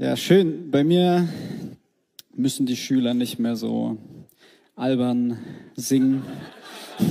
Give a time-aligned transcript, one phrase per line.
[0.00, 0.70] Ja, schön.
[0.70, 1.26] Bei mir
[2.32, 3.96] müssen die Schüler nicht mehr so
[4.76, 5.40] albern
[5.74, 6.22] singen.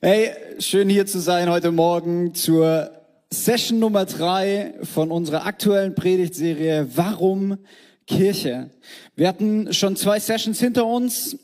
[0.00, 2.90] hey, schön hier zu sein heute Morgen zur
[3.30, 7.58] Session Nummer drei von unserer aktuellen Predigtserie Warum
[8.06, 8.70] Kirche?
[9.16, 11.36] Wir hatten schon zwei Sessions hinter uns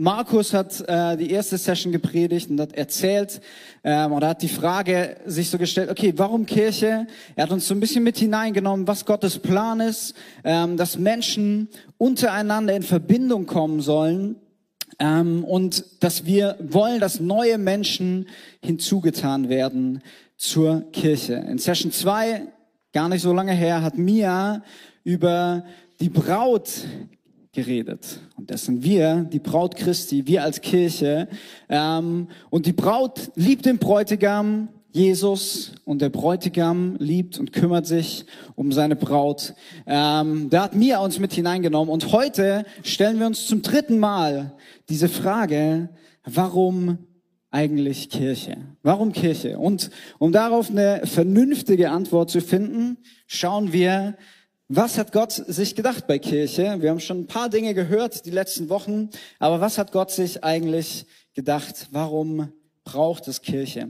[0.00, 3.40] Markus hat äh, die erste Session gepredigt und hat erzählt
[3.82, 7.08] ähm, oder hat die Frage sich so gestellt, okay, warum Kirche?
[7.34, 11.68] Er hat uns so ein bisschen mit hineingenommen, was Gottes Plan ist, ähm, dass Menschen
[11.96, 14.36] untereinander in Verbindung kommen sollen
[15.00, 18.28] ähm, und dass wir wollen, dass neue Menschen
[18.62, 20.04] hinzugetan werden
[20.36, 21.34] zur Kirche.
[21.34, 22.46] In Session 2,
[22.92, 24.62] gar nicht so lange her, hat Mia
[25.02, 25.64] über
[25.98, 26.70] die Braut
[27.52, 28.20] geredet.
[28.36, 31.28] Und das sind wir, die Braut Christi, wir als Kirche.
[31.68, 38.24] Ähm, und die Braut liebt den Bräutigam, Jesus, und der Bräutigam liebt und kümmert sich
[38.54, 39.54] um seine Braut.
[39.86, 41.92] Ähm, da hat Mia uns mit hineingenommen.
[41.92, 44.56] Und heute stellen wir uns zum dritten Mal
[44.88, 45.90] diese Frage,
[46.24, 46.98] warum
[47.50, 48.56] eigentlich Kirche?
[48.82, 49.58] Warum Kirche?
[49.58, 54.16] Und um darauf eine vernünftige Antwort zu finden, schauen wir
[54.68, 56.76] was hat Gott sich gedacht bei Kirche?
[56.80, 60.44] Wir haben schon ein paar Dinge gehört die letzten Wochen, aber was hat Gott sich
[60.44, 61.88] eigentlich gedacht?
[61.90, 62.52] Warum
[62.84, 63.88] braucht es Kirche?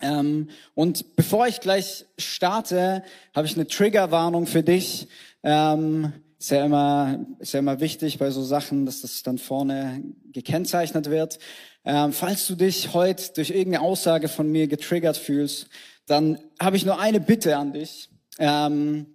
[0.00, 3.02] Ähm, und bevor ich gleich starte,
[3.34, 5.08] habe ich eine Triggerwarnung für dich.
[5.42, 10.02] Ähm, ist ja immer, ist ja immer wichtig bei so Sachen, dass das dann vorne
[10.32, 11.38] gekennzeichnet wird.
[11.84, 15.68] Ähm, falls du dich heute durch irgendeine Aussage von mir getriggert fühlst,
[16.06, 18.10] dann habe ich nur eine Bitte an dich.
[18.38, 19.13] Ähm,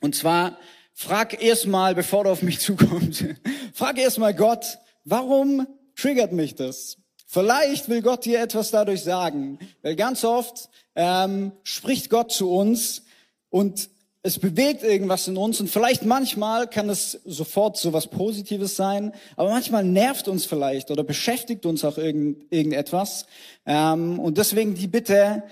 [0.00, 0.58] und zwar,
[0.92, 3.24] frag erstmal, bevor du auf mich zukommst,
[3.72, 6.96] frag erstmal Gott, warum triggert mich das?
[7.26, 13.02] Vielleicht will Gott dir etwas dadurch sagen, weil ganz oft ähm, spricht Gott zu uns
[13.50, 13.88] und
[14.22, 19.12] es bewegt irgendwas in uns und vielleicht manchmal kann es sofort so was Positives sein,
[19.36, 23.26] aber manchmal nervt uns vielleicht oder beschäftigt uns auch irgend, irgendetwas.
[23.66, 25.42] Ähm, und deswegen die Bitte,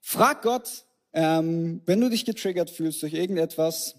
[0.00, 3.96] frag Gott, ähm, wenn du dich getriggert fühlst durch irgendetwas,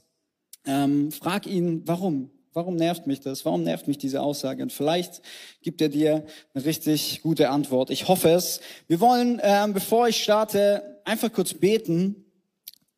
[0.65, 2.31] ähm, frag ihn, warum?
[2.53, 3.45] Warum nervt mich das?
[3.45, 4.63] Warum nervt mich diese Aussage?
[4.63, 5.21] Und vielleicht
[5.61, 7.91] gibt er dir eine richtig gute Antwort.
[7.91, 8.59] Ich hoffe es.
[8.87, 12.25] Wir wollen, ähm, bevor ich starte, einfach kurz beten,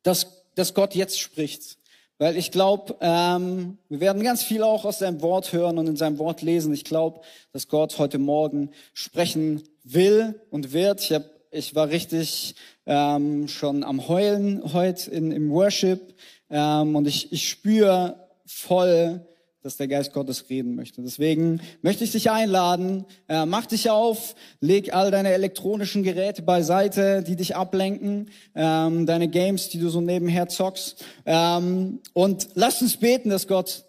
[0.02, 1.78] dass, dass Gott jetzt spricht.
[2.18, 5.96] Weil ich glaube, ähm, wir werden ganz viel auch aus seinem Wort hören und in
[5.96, 6.72] seinem Wort lesen.
[6.72, 7.20] Ich glaube,
[7.52, 11.00] dass Gott heute Morgen sprechen will und wird.
[11.00, 12.54] Ich hab, ich war richtig
[12.86, 16.14] ähm, schon am Heulen heute in, im Worship
[16.50, 19.26] ähm, und ich, ich spüre voll,
[19.62, 21.02] dass der Geist Gottes reden möchte.
[21.02, 27.22] Deswegen möchte ich dich einladen, äh, mach dich auf, leg all deine elektronischen Geräte beiseite,
[27.22, 32.96] die dich ablenken, ähm, deine Games, die du so nebenher zockst ähm, und lass uns
[32.96, 33.84] beten, dass Gott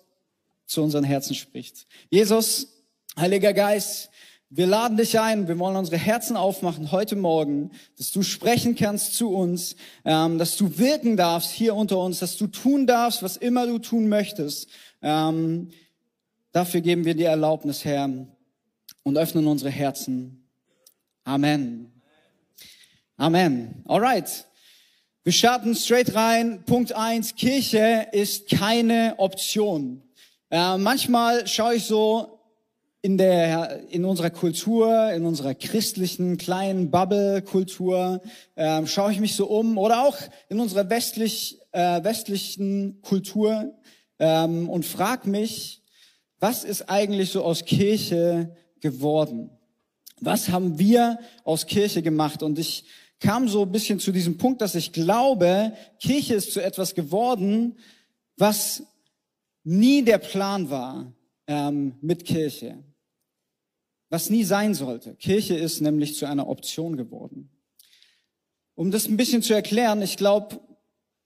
[0.66, 1.88] zu unseren Herzen spricht.
[2.10, 2.68] Jesus,
[3.18, 4.10] Heiliger Geist,
[4.56, 9.16] wir laden dich ein, wir wollen unsere Herzen aufmachen heute Morgen, dass du sprechen kannst
[9.16, 9.76] zu uns,
[10.06, 13.80] ähm, dass du wirken darfst hier unter uns, dass du tun darfst, was immer du
[13.80, 14.70] tun möchtest.
[15.02, 15.70] Ähm,
[16.52, 18.08] dafür geben wir dir Erlaubnis, Herr,
[19.02, 20.48] und öffnen unsere Herzen.
[21.24, 21.92] Amen.
[23.18, 23.84] Amen.
[23.88, 24.46] Alright.
[25.24, 26.64] Wir starten straight rein.
[26.66, 30.04] Punkt eins: Kirche ist keine Option.
[30.52, 32.34] Äh, manchmal schaue ich so
[33.04, 38.22] in der in unserer Kultur, in unserer christlichen kleinen Bubble-Kultur
[38.56, 43.74] ähm, schaue ich mich so um oder auch in unserer westlich äh, westlichen Kultur
[44.20, 45.82] ähm, und frag mich,
[46.40, 49.50] was ist eigentlich so aus Kirche geworden?
[50.22, 52.42] Was haben wir aus Kirche gemacht?
[52.42, 52.86] Und ich
[53.20, 57.78] kam so ein bisschen zu diesem Punkt, dass ich glaube, Kirche ist zu etwas geworden,
[58.38, 58.84] was
[59.66, 61.12] nie der Plan war
[61.48, 62.82] ähm, mit Kirche
[64.14, 65.16] was nie sein sollte.
[65.16, 67.50] Kirche ist nämlich zu einer Option geworden.
[68.76, 70.60] Um das ein bisschen zu erklären, ich glaube,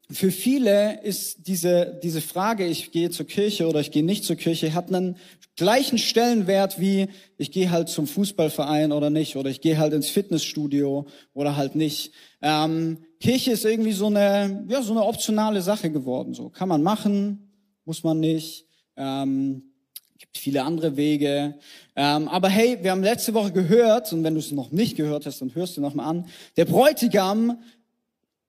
[0.09, 4.37] für viele ist diese, diese Frage, ich gehe zur Kirche oder ich gehe nicht zur
[4.37, 5.17] Kirche, hat einen
[5.57, 10.07] gleichen Stellenwert wie ich gehe halt zum Fußballverein oder nicht oder ich gehe halt ins
[10.07, 12.13] Fitnessstudio oder halt nicht.
[12.41, 16.33] Ähm, Kirche ist irgendwie so eine, ja, so eine optionale Sache geworden.
[16.33, 17.51] So kann man machen,
[17.83, 18.65] muss man nicht.
[18.95, 19.73] Ähm,
[20.17, 21.55] gibt viele andere Wege.
[21.99, 25.25] Ähm, aber hey, wir haben letzte Woche gehört, und wenn du es noch nicht gehört
[25.25, 27.59] hast, dann hörst du noch mal an, der Bräutigam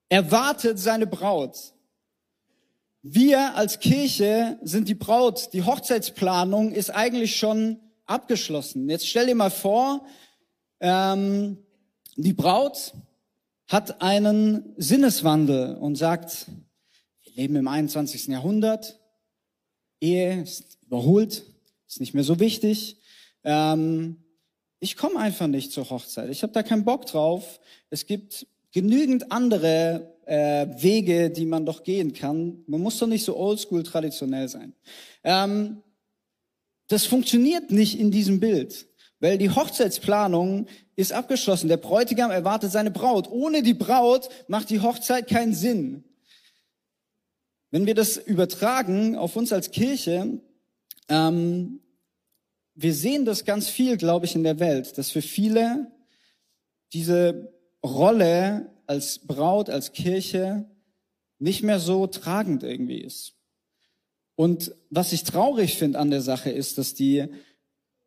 [0.07, 1.73] erwartet seine Braut.
[3.01, 5.51] Wir als Kirche sind die Braut.
[5.53, 8.87] Die Hochzeitsplanung ist eigentlich schon abgeschlossen.
[8.87, 10.05] Jetzt stell dir mal vor,
[10.79, 11.57] ähm,
[12.17, 12.93] die Braut
[13.67, 16.45] hat einen Sinneswandel und sagt,
[17.23, 18.27] wir leben im 21.
[18.27, 18.99] Jahrhundert.
[20.01, 21.45] Ehe ist überholt,
[21.87, 22.98] ist nicht mehr so wichtig.
[23.43, 24.17] Ähm,
[24.79, 26.29] ich komme einfach nicht zur Hochzeit.
[26.29, 27.59] Ich habe da keinen Bock drauf.
[27.89, 32.63] Es gibt genügend andere äh, Wege, die man doch gehen kann.
[32.67, 34.73] Man muss doch nicht so oldschool traditionell sein.
[35.23, 35.81] Ähm,
[36.87, 38.87] das funktioniert nicht in diesem Bild,
[39.19, 41.67] weil die Hochzeitsplanung ist abgeschlossen.
[41.67, 43.29] Der Bräutigam erwartet seine Braut.
[43.29, 46.03] Ohne die Braut macht die Hochzeit keinen Sinn.
[47.71, 50.39] Wenn wir das übertragen auf uns als Kirche,
[51.07, 51.79] ähm,
[52.81, 55.91] wir sehen das ganz viel, glaube ich, in der Welt, dass für viele
[56.93, 57.53] diese
[57.85, 60.65] Rolle als Braut, als Kirche
[61.39, 63.33] nicht mehr so tragend irgendwie ist.
[64.35, 67.27] Und was ich traurig finde an der Sache ist, dass die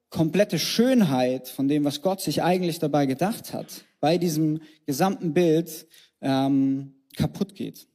[0.08, 5.86] komplette Schönheit von dem, was Gott sich eigentlich dabei gedacht hat, bei diesem gesamten Bild
[6.22, 7.88] ähm, kaputt geht.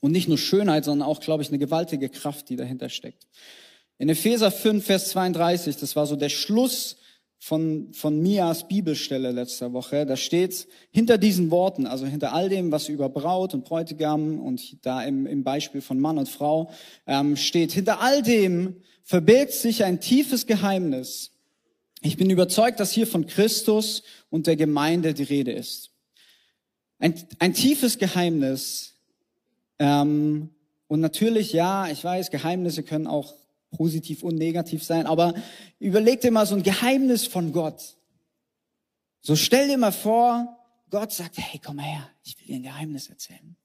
[0.00, 3.26] Und nicht nur Schönheit, sondern auch, glaube ich, eine gewaltige Kraft, die dahinter steckt.
[4.02, 6.96] In Epheser 5, Vers 32, das war so der Schluss
[7.38, 12.72] von, von Mias Bibelstelle letzter Woche, da steht hinter diesen Worten, also hinter all dem,
[12.72, 16.72] was über Braut und Bräutigam und da im, im Beispiel von Mann und Frau
[17.06, 21.30] ähm, steht, hinter all dem verbirgt sich ein tiefes Geheimnis.
[22.00, 25.92] Ich bin überzeugt, dass hier von Christus und der Gemeinde die Rede ist.
[26.98, 28.96] Ein, ein tiefes Geheimnis.
[29.78, 30.48] Ähm,
[30.88, 33.34] und natürlich, ja, ich weiß, Geheimnisse können auch
[33.72, 35.34] positiv und negativ sein, aber
[35.78, 37.96] überleg dir mal so ein Geheimnis von Gott.
[39.20, 40.58] So stell dir mal vor,
[40.90, 43.56] Gott sagt, hey, komm mal her, ich will dir ein Geheimnis erzählen.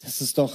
[0.00, 0.52] Das ist doch,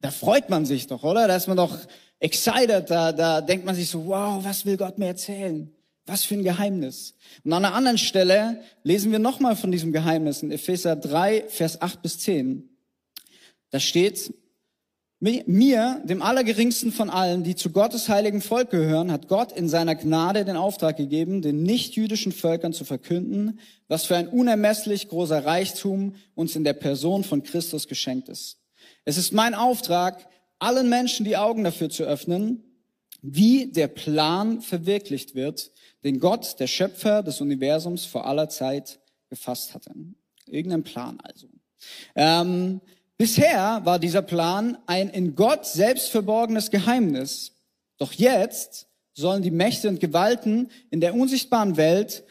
[0.00, 1.26] da freut man sich doch, oder?
[1.28, 1.78] Da ist man doch
[2.18, 5.72] excited, da, da denkt man sich so, wow, was will Gott mir erzählen?
[6.06, 7.14] Was für ein Geheimnis.
[7.44, 11.80] Und an einer anderen Stelle lesen wir nochmal von diesem Geheimnis in Epheser 3, Vers
[11.80, 12.68] 8 bis 10.
[13.70, 14.32] Da steht,
[15.46, 19.94] mir, dem Allergeringsten von allen, die zu Gottes heiligen Volk gehören, hat Gott in seiner
[19.94, 26.14] Gnade den Auftrag gegeben, den nichtjüdischen Völkern zu verkünden, was für ein unermesslich großer Reichtum
[26.34, 28.58] uns in der Person von Christus geschenkt ist.
[29.06, 30.28] Es ist mein Auftrag,
[30.58, 32.62] allen Menschen die Augen dafür zu öffnen,
[33.22, 35.72] wie der Plan verwirklicht wird,
[36.04, 39.00] den Gott, der Schöpfer des Universums, vor aller Zeit
[39.30, 39.90] gefasst hatte.
[40.46, 41.48] Irgendein Plan also.
[42.14, 42.82] Ähm,
[43.16, 47.52] Bisher war dieser Plan ein in Gott selbst verborgenes Geheimnis.
[47.96, 52.24] Doch jetzt sollen die Mächte und Gewalten in der unsichtbaren Welt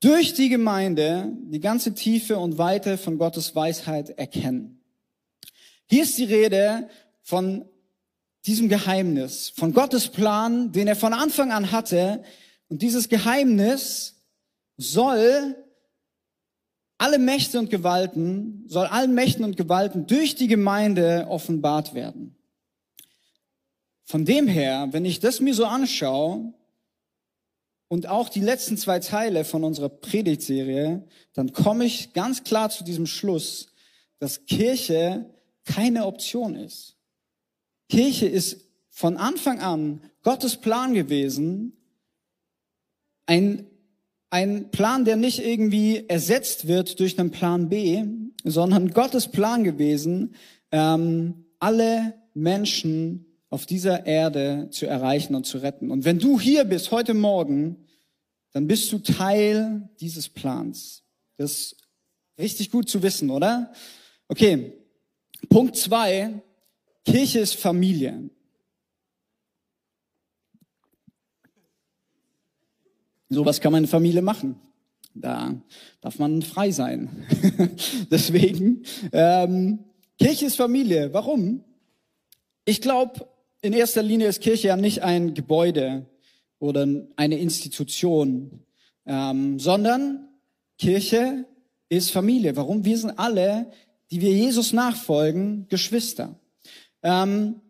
[0.00, 4.80] durch die Gemeinde die ganze Tiefe und Weite von Gottes Weisheit erkennen.
[5.86, 6.88] Hier ist die Rede
[7.22, 7.66] von
[8.46, 12.22] diesem Geheimnis, von Gottes Plan, den er von Anfang an hatte.
[12.68, 14.14] Und dieses Geheimnis
[14.78, 15.56] soll
[17.00, 22.36] alle Mächte und Gewalten, soll allen Mächten und Gewalten durch die Gemeinde offenbart werden.
[24.04, 26.52] Von dem her, wenn ich das mir so anschaue
[27.88, 32.84] und auch die letzten zwei Teile von unserer Predigtserie, dann komme ich ganz klar zu
[32.84, 33.68] diesem Schluss,
[34.18, 35.24] dass Kirche
[35.64, 36.98] keine Option ist.
[37.88, 38.60] Kirche ist
[38.90, 41.78] von Anfang an Gottes Plan gewesen,
[43.24, 43.69] ein
[44.30, 48.04] ein Plan, der nicht irgendwie ersetzt wird durch einen Plan B,
[48.44, 50.34] sondern Gottes Plan gewesen,
[50.70, 55.90] ähm, alle Menschen auf dieser Erde zu erreichen und zu retten.
[55.90, 57.84] Und wenn du hier bist heute Morgen,
[58.52, 61.02] dann bist du Teil dieses Plans.
[61.36, 61.76] Das ist
[62.38, 63.72] richtig gut zu wissen, oder?
[64.28, 64.72] Okay,
[65.48, 66.40] Punkt zwei,
[67.04, 68.30] Kirche ist Familie.
[73.30, 74.56] Sowas kann man in Familie machen.
[75.14, 75.54] Da
[76.00, 77.26] darf man frei sein.
[78.10, 78.82] Deswegen,
[79.12, 79.78] ähm,
[80.18, 81.14] Kirche ist Familie.
[81.14, 81.64] Warum?
[82.64, 83.28] Ich glaube,
[83.62, 86.06] in erster Linie ist Kirche ja nicht ein Gebäude
[86.58, 88.64] oder eine Institution,
[89.06, 90.28] ähm, sondern
[90.76, 91.46] Kirche
[91.88, 92.56] ist Familie.
[92.56, 92.84] Warum?
[92.84, 93.70] Wir sind alle,
[94.10, 96.38] die wir Jesus nachfolgen, Geschwister.
[97.02, 97.60] Ähm,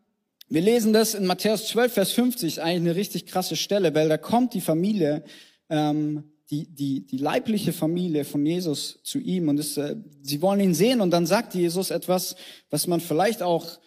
[0.48, 4.18] wir lesen das in Matthäus 12, Vers 50, eigentlich eine richtig krasse Stelle, weil da
[4.18, 5.22] kommt die Familie
[5.70, 10.60] ähm, die, die, die leibliche Familie von Jesus zu ihm und es, äh, sie wollen
[10.60, 12.34] ihn sehen und dann sagt Jesus etwas,
[12.70, 13.78] was man vielleicht auch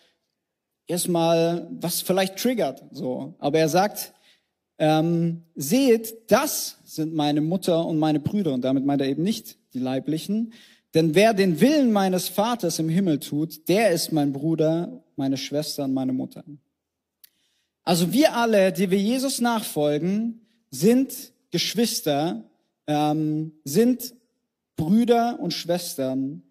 [0.88, 3.36] erstmal, was vielleicht triggert, so.
[3.40, 4.14] Aber er sagt,
[4.80, 9.58] ähm, seht, das sind meine Mutter und meine Brüder und damit meint er eben nicht
[9.74, 10.54] die leiblichen,
[10.94, 15.86] denn wer den Willen meines Vaters im Himmel tut, der ist mein Bruder, meine Schwester
[15.86, 16.44] und meine Mutter.
[17.84, 22.50] Also wir alle, die wir Jesus nachfolgen, sind Geschwister
[22.88, 24.16] ähm, sind
[24.76, 26.42] Brüder und Schwestern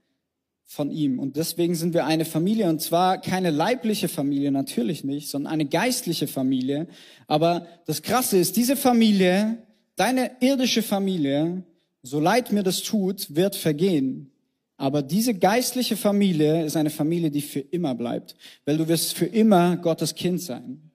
[0.64, 1.18] von ihm.
[1.18, 5.66] Und deswegen sind wir eine Familie und zwar keine leibliche Familie, natürlich nicht, sondern eine
[5.66, 6.87] geistliche Familie.
[7.26, 9.59] Aber das Krasse ist, diese Familie,
[9.97, 11.64] deine irdische Familie,
[12.04, 14.30] so leid mir das tut, wird vergehen.
[14.76, 19.26] Aber diese geistliche Familie ist eine Familie, die für immer bleibt, weil du wirst für
[19.26, 20.92] immer Gottes Kind sein.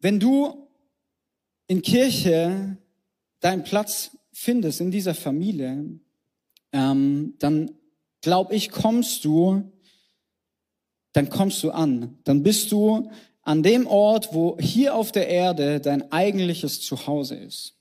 [0.00, 0.61] Wenn du
[1.66, 2.76] in Kirche
[3.40, 5.98] deinen Platz findest in dieser Familie,
[6.72, 7.70] ähm, dann
[8.20, 9.70] glaub ich, kommst du,
[11.12, 12.18] dann kommst du an.
[12.24, 13.10] Dann bist du
[13.42, 17.74] an dem Ort, wo hier auf der Erde dein eigentliches Zuhause ist.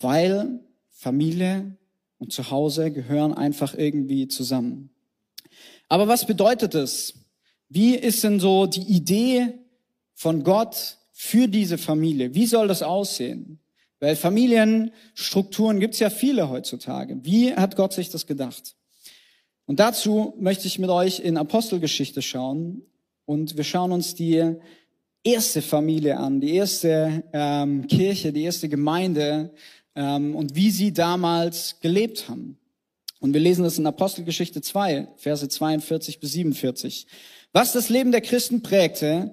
[0.00, 1.76] Weil Familie
[2.18, 4.90] und Zuhause gehören einfach irgendwie zusammen.
[5.88, 7.14] Aber was bedeutet es?
[7.68, 9.54] Wie ist denn so die Idee
[10.14, 12.32] von Gott für diese Familie?
[12.32, 13.58] Wie soll das aussehen?
[13.98, 17.18] Weil Familienstrukturen gibt's ja viele heutzutage.
[17.24, 18.76] Wie hat Gott sich das gedacht?
[19.66, 22.82] Und dazu möchte ich mit euch in Apostelgeschichte schauen.
[23.24, 24.54] Und wir schauen uns die
[25.24, 29.52] erste Familie an, die erste ähm, Kirche, die erste Gemeinde
[29.96, 32.58] ähm, und wie sie damals gelebt haben.
[33.18, 37.08] Und wir lesen das in Apostelgeschichte 2, Verse 42 bis 47.
[37.52, 39.32] Was das Leben der Christen prägte,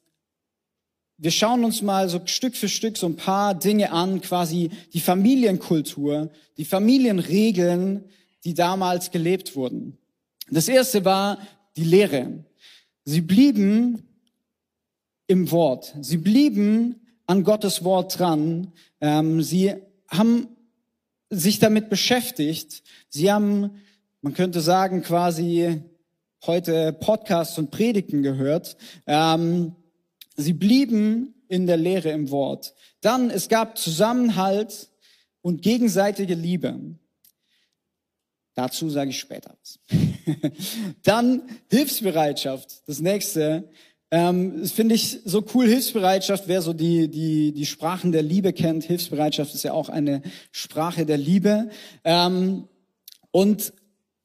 [1.21, 4.99] wir schauen uns mal so Stück für Stück so ein paar Dinge an, quasi die
[4.99, 8.05] Familienkultur, die Familienregeln,
[8.43, 9.99] die damals gelebt wurden.
[10.49, 11.37] Das erste war
[11.77, 12.43] die Lehre.
[13.05, 14.01] Sie blieben
[15.27, 15.93] im Wort.
[16.01, 16.95] Sie blieben
[17.27, 18.73] an Gottes Wort dran.
[18.99, 19.75] Ähm, sie
[20.07, 20.47] haben
[21.29, 22.81] sich damit beschäftigt.
[23.09, 23.79] Sie haben,
[24.23, 25.83] man könnte sagen, quasi
[26.47, 28.75] heute Podcasts und Predigten gehört.
[29.05, 29.75] Ähm,
[30.41, 32.73] Sie blieben in der Lehre im Wort.
[33.01, 34.89] Dann, es gab Zusammenhalt
[35.41, 36.79] und gegenseitige Liebe.
[38.53, 39.79] Dazu sage ich später was.
[41.03, 42.87] Dann Hilfsbereitschaft.
[42.87, 43.69] Das nächste.
[44.11, 45.67] Ähm, das finde ich so cool.
[45.67, 48.83] Hilfsbereitschaft, wer so die, die, die Sprachen der Liebe kennt.
[48.83, 50.21] Hilfsbereitschaft ist ja auch eine
[50.51, 51.69] Sprache der Liebe.
[52.03, 52.67] Ähm,
[53.31, 53.73] und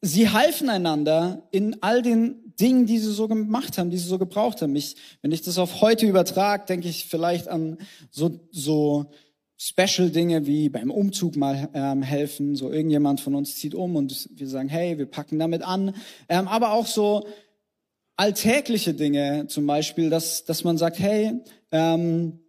[0.01, 4.19] sie halfen einander in all den Dingen, die sie so gemacht haben, die sie so
[4.19, 4.75] gebraucht haben.
[4.77, 7.79] Ich, wenn ich das auf heute übertrage, denke ich vielleicht an
[8.11, 9.07] so, so
[9.59, 12.57] Special-Dinge wie beim Umzug mal ähm, helfen.
[12.57, 15.95] So irgendjemand von uns zieht um und wir sagen, hey, wir packen damit an.
[16.29, 17.27] Ähm, aber auch so
[18.17, 21.33] alltägliche Dinge, zum Beispiel, dass, dass man sagt, hey,
[21.73, 22.41] ähm,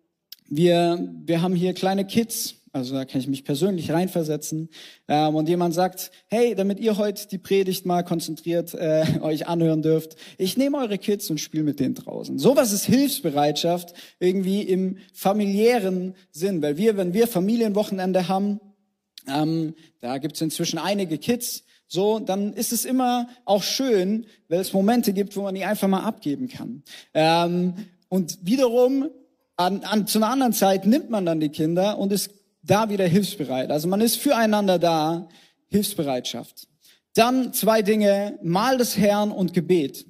[0.49, 4.69] wir, wir haben hier kleine Kids, also da kann ich mich persönlich reinversetzen.
[5.07, 9.81] Ähm, und jemand sagt, hey, damit ihr heute die Predigt mal konzentriert äh, euch anhören
[9.81, 12.39] dürft, ich nehme eure Kids und spiele mit denen draußen.
[12.39, 16.61] Sowas ist Hilfsbereitschaft irgendwie im familiären Sinn.
[16.61, 18.59] Weil wir, wenn wir Familienwochenende haben,
[19.27, 24.73] ähm, da gibt's inzwischen einige Kids, so, dann ist es immer auch schön, weil es
[24.73, 26.83] Momente gibt, wo man die einfach mal abgeben kann.
[27.13, 27.73] Ähm,
[28.09, 29.09] und wiederum
[29.55, 32.36] an, an, zu einer anderen Zeit nimmt man dann die Kinder und ist
[32.67, 33.71] da wieder hilfsbereit.
[33.71, 35.27] Also man ist füreinander da,
[35.69, 36.67] Hilfsbereitschaft.
[37.13, 40.05] Dann zwei Dinge, Mahl des Herrn und Gebet.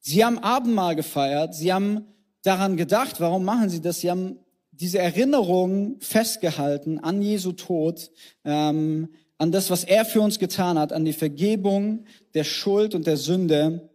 [0.00, 2.06] Sie haben Abendmahl gefeiert, sie haben
[2.42, 4.00] daran gedacht, warum machen sie das?
[4.00, 4.38] Sie haben
[4.72, 8.10] diese Erinnerung festgehalten an Jesu Tod,
[8.44, 13.06] ähm, an das, was er für uns getan hat, an die Vergebung der Schuld und
[13.06, 13.90] der Sünde.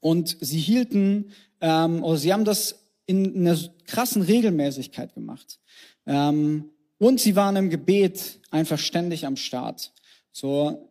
[0.00, 2.79] Und sie hielten, ähm, oder sie haben das
[3.10, 5.58] in einer krassen Regelmäßigkeit gemacht.
[6.06, 9.92] Ähm, und sie waren im Gebet einfach ständig am Start.
[10.30, 10.88] So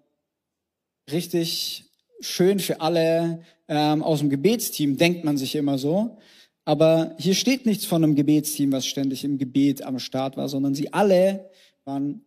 [1.09, 1.85] richtig
[2.19, 6.17] schön für alle ähm, aus dem Gebetsteam, denkt man sich immer so.
[6.65, 10.75] Aber hier steht nichts von einem Gebetsteam, was ständig im Gebet am Start war, sondern
[10.75, 11.49] sie alle
[11.85, 12.25] waren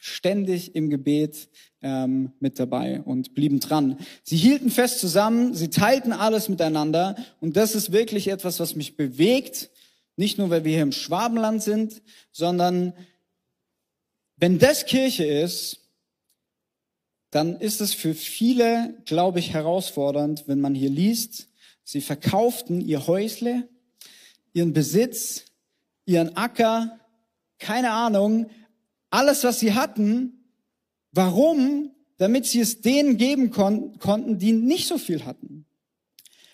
[0.00, 1.48] ständig im Gebet
[1.82, 3.98] ähm, mit dabei und blieben dran.
[4.22, 8.96] Sie hielten fest zusammen, sie teilten alles miteinander und das ist wirklich etwas, was mich
[8.96, 9.70] bewegt,
[10.16, 12.92] nicht nur weil wir hier im Schwabenland sind, sondern
[14.36, 15.80] wenn das Kirche ist,
[17.30, 21.48] dann ist es für viele, glaube ich, herausfordernd, wenn man hier liest,
[21.84, 23.68] sie verkauften ihr Häusle,
[24.52, 25.44] ihren Besitz,
[26.06, 26.98] ihren Acker,
[27.58, 28.50] keine Ahnung,
[29.10, 30.39] alles, was sie hatten.
[31.12, 31.90] Warum?
[32.18, 35.64] Damit sie es denen geben kon konnten, die nicht so viel hatten.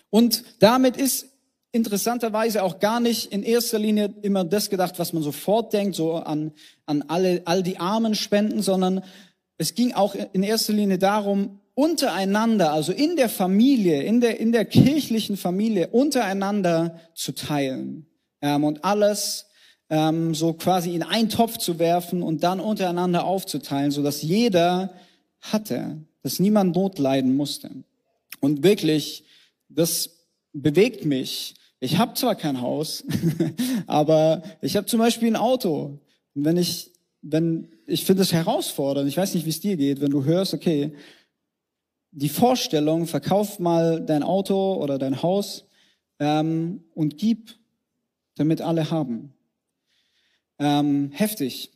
[0.09, 1.27] Und damit ist
[1.71, 6.15] interessanterweise auch gar nicht in erster Linie immer das gedacht, was man sofort denkt, so
[6.15, 6.53] an,
[6.85, 9.03] an alle, all die armen Spenden, sondern
[9.57, 14.51] es ging auch in erster Linie darum, untereinander, also in der Familie, in der, in
[14.51, 18.07] der kirchlichen Familie, untereinander zu teilen
[18.41, 19.45] ähm, und alles
[19.89, 24.93] ähm, so quasi in einen Topf zu werfen und dann untereinander aufzuteilen, so dass jeder
[25.41, 27.71] hatte, dass niemand Not leiden musste.
[28.39, 29.23] Und wirklich,
[29.69, 30.09] das
[30.53, 31.55] bewegt mich.
[31.79, 33.03] Ich habe zwar kein Haus,
[33.87, 35.99] aber ich habe zum Beispiel ein Auto.
[36.35, 36.91] Und wenn ich,
[37.21, 40.53] wenn ich finde es herausfordernd, ich weiß nicht, wie es dir geht, wenn du hörst,
[40.53, 40.93] okay,
[42.11, 45.65] die Vorstellung, verkauf mal dein Auto oder dein Haus
[46.19, 47.55] ähm, und gib,
[48.35, 49.33] damit alle haben
[50.59, 51.71] ähm, heftig.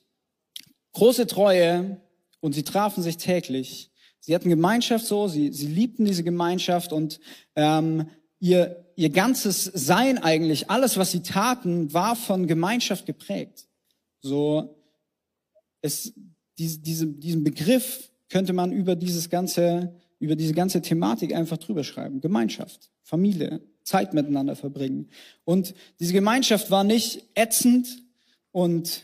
[0.94, 2.02] Große Treue
[2.40, 3.92] und sie trafen sich täglich.
[4.20, 7.20] Sie hatten Gemeinschaft so, sie, sie liebten diese Gemeinschaft und
[7.56, 8.08] ähm,
[8.40, 13.68] ihr, ihr ganzes Sein eigentlich, alles, was sie taten, war von Gemeinschaft geprägt.
[14.22, 14.76] So,
[15.82, 16.14] es,
[16.58, 21.84] diese, diese, diesen Begriff könnte man über dieses ganze, über diese ganze Thematik einfach drüber
[21.84, 22.22] schreiben.
[22.22, 25.10] Gemeinschaft, Familie, Zeit miteinander verbringen.
[25.44, 28.01] Und diese Gemeinschaft war nicht ätzend,
[28.52, 29.04] und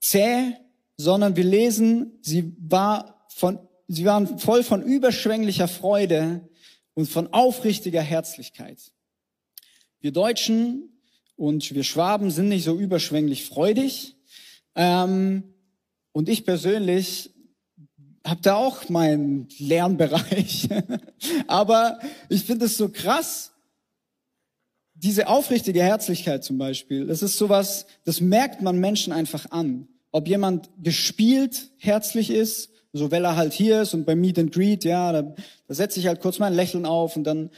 [0.00, 0.54] zäh,
[0.96, 6.48] sondern wir lesen, sie war von, sie waren voll von überschwänglicher Freude
[6.94, 8.92] und von aufrichtiger Herzlichkeit.
[10.00, 10.90] Wir Deutschen
[11.36, 14.16] und wir Schwaben sind nicht so überschwänglich freudig.
[14.74, 15.54] Ähm,
[16.12, 17.30] und ich persönlich
[18.26, 20.68] habe da auch meinen Lernbereich.
[21.46, 23.49] Aber ich finde es so krass,
[25.02, 29.88] diese aufrichtige Herzlichkeit zum Beispiel, das ist sowas, das merkt man Menschen einfach an.
[30.12, 34.52] Ob jemand gespielt herzlich ist, so weil er halt hier ist und beim Meet and
[34.52, 37.50] Greet, ja, da, da setze ich halt kurz mein Lächeln auf und dann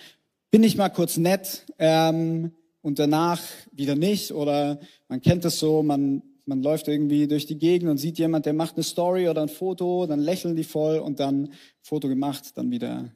[0.51, 2.53] bin ich mal kurz nett ähm,
[2.83, 3.41] und danach
[3.73, 4.33] wieder nicht.
[4.33, 4.79] Oder
[5.09, 8.53] man kennt es so, man man läuft irgendwie durch die Gegend und sieht jemand, der
[8.53, 12.71] macht eine Story oder ein Foto, dann lächeln die voll und dann Foto gemacht, dann
[12.71, 13.13] wieder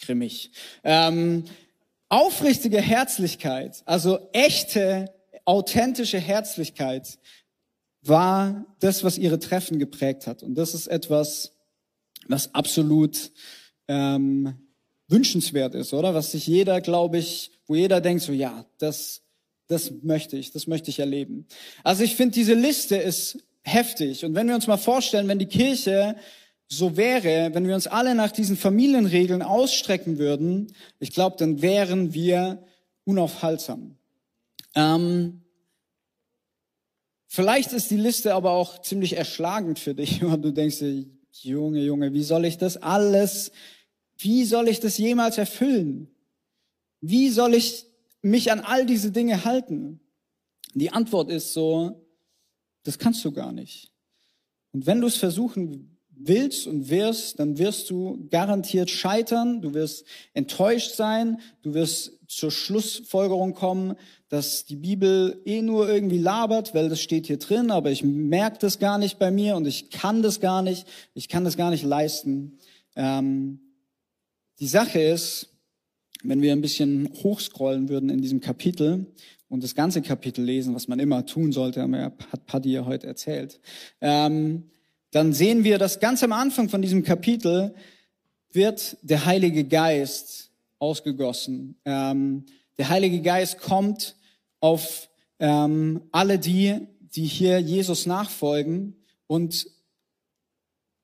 [0.00, 0.50] grimmig.
[0.82, 1.44] Ähm,
[2.10, 7.18] Aufrichtige Herzlichkeit, also echte, authentische Herzlichkeit,
[8.02, 10.42] war das, was ihre Treffen geprägt hat.
[10.42, 11.52] Und das ist etwas,
[12.26, 13.30] was absolut
[13.86, 14.54] ähm,
[15.06, 16.12] wünschenswert ist, oder?
[16.12, 19.22] Was sich jeder, glaube ich, wo jeder denkt, so ja, das,
[19.68, 21.46] das möchte ich, das möchte ich erleben.
[21.84, 24.24] Also ich finde, diese Liste ist heftig.
[24.24, 26.16] Und wenn wir uns mal vorstellen, wenn die Kirche
[26.72, 32.14] so wäre, wenn wir uns alle nach diesen Familienregeln ausstrecken würden, ich glaube, dann wären
[32.14, 32.64] wir
[33.04, 33.96] unaufhaltsam.
[34.76, 35.42] Ähm,
[37.26, 41.06] vielleicht ist die Liste aber auch ziemlich erschlagend für dich, und du denkst dir,
[41.42, 43.50] Junge, Junge, wie soll ich das alles,
[44.18, 46.08] wie soll ich das jemals erfüllen?
[47.00, 47.86] Wie soll ich
[48.22, 50.00] mich an all diese Dinge halten?
[50.74, 52.06] Die Antwort ist so,
[52.84, 53.90] das kannst du gar nicht.
[54.72, 60.04] Und wenn du es versuchen willst und wirst, dann wirst du garantiert scheitern, du wirst
[60.34, 63.96] enttäuscht sein, du wirst zur Schlussfolgerung kommen,
[64.28, 68.58] dass die Bibel eh nur irgendwie labert, weil das steht hier drin, aber ich merke
[68.60, 71.70] das gar nicht bei mir und ich kann das gar nicht, ich kann das gar
[71.70, 72.58] nicht leisten.
[72.94, 73.60] Ähm,
[74.60, 75.48] die Sache ist,
[76.22, 79.06] wenn wir ein bisschen hochscrollen würden in diesem Kapitel
[79.48, 83.58] und das ganze Kapitel lesen, was man immer tun sollte, hat Paddy ja heute erzählt,
[84.00, 84.70] ähm,
[85.10, 87.74] dann sehen wir, dass ganz am Anfang von diesem Kapitel
[88.52, 91.76] wird der Heilige Geist ausgegossen.
[91.84, 92.46] Ähm,
[92.78, 94.16] der Heilige Geist kommt
[94.60, 98.94] auf ähm, alle die, die hier Jesus nachfolgen
[99.26, 99.66] und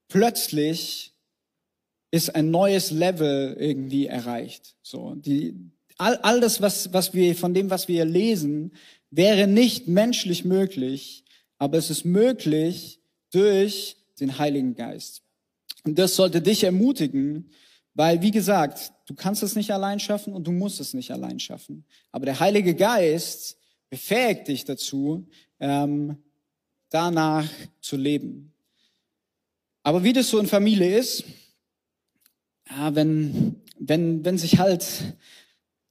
[0.08, 1.14] plötzlich
[2.10, 4.76] ist ein neues Level irgendwie erreicht.
[4.82, 5.54] So, die,
[5.98, 8.72] all, all das, was, was wir, von dem, was wir lesen,
[9.10, 11.24] wäre nicht menschlich möglich,
[11.58, 15.22] aber es ist möglich durch den Heiligen Geist.
[15.84, 17.50] Und das sollte dich ermutigen,
[17.94, 21.38] weil, wie gesagt, du kannst es nicht allein schaffen und du musst es nicht allein
[21.38, 21.84] schaffen.
[22.12, 23.56] Aber der Heilige Geist
[23.88, 25.26] befähigt dich dazu,
[25.60, 26.16] ähm,
[26.90, 27.48] danach
[27.80, 28.52] zu leben.
[29.82, 31.24] Aber wie das so in Familie ist,
[32.68, 34.84] ja, wenn, wenn, wenn sich halt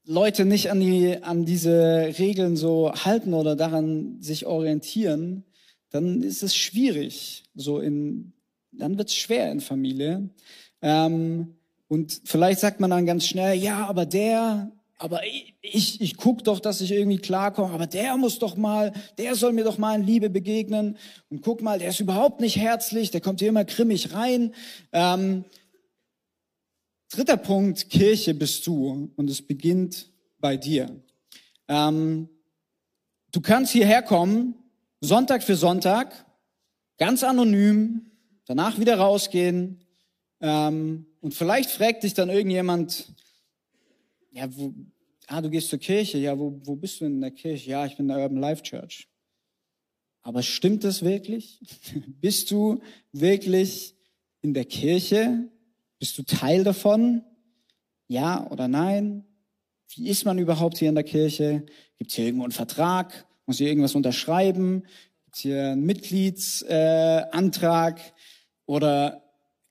[0.04, 5.45] Leute nicht an die, an diese Regeln so halten oder daran sich orientieren,
[5.91, 8.34] dann ist es schwierig, so in,
[8.71, 10.30] dann wird es schwer in Familie.
[10.82, 11.56] Ähm,
[11.88, 16.43] und vielleicht sagt man dann ganz schnell, ja, aber der, aber ich, ich, ich guck
[16.43, 20.00] doch, dass ich irgendwie klarkomme, aber der muss doch mal, der soll mir doch mal
[20.00, 20.98] in Liebe begegnen.
[21.30, 24.54] Und guck mal, der ist überhaupt nicht herzlich, der kommt hier immer grimmig rein.
[24.91, 25.45] Ähm,
[27.12, 30.89] dritter Punkt, Kirche bist du und es beginnt bei dir.
[31.67, 32.30] Ähm,
[33.32, 34.56] du kannst hierher kommen,
[35.06, 36.26] Sonntag für Sonntag,
[36.98, 38.12] ganz anonym,
[38.46, 39.86] danach wieder rausgehen
[40.41, 43.13] ähm, und vielleicht fragt dich dann irgendjemand,
[44.32, 44.74] ja, wo,
[45.28, 47.70] ah, du gehst zur Kirche, ja, wo, wo bist du in der Kirche?
[47.70, 49.08] Ja, ich bin in der Urban Life Church.
[50.24, 51.62] Aber stimmt das wirklich?
[52.22, 53.96] bist du wirklich
[54.41, 55.50] in der Kirche?
[56.00, 57.24] Bist du Teil davon?
[58.08, 59.24] Ja oder nein?
[59.89, 61.65] Wie ist man überhaupt hier in der Kirche?
[61.98, 63.28] Gibt es hier irgendwo einen Vertrag?
[63.45, 64.84] Muss hier irgendwas unterschreiben?
[65.23, 67.99] Gibt es hier einen Mitgliedsantrag?
[67.99, 68.12] Äh,
[68.67, 69.21] oder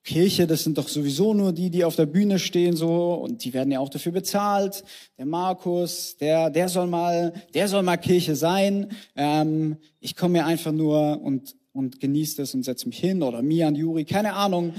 [0.04, 3.52] Kirche, das sind doch sowieso nur die, die auf der Bühne stehen so und die
[3.54, 4.84] werden ja auch dafür bezahlt.
[5.18, 8.92] Der Markus, der, der soll mal, der soll mal Kirche sein.
[9.16, 13.42] Ähm, ich komme hier einfach nur und und genieße das und setze mich hin oder
[13.42, 14.74] Mian, Juri, keine Ahnung.